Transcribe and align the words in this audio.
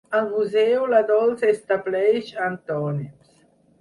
Al 0.19 0.23
museu 0.29 0.87
la 0.93 1.01
Dols 1.11 1.45
estableix 1.53 2.33
antònims. 2.47 3.31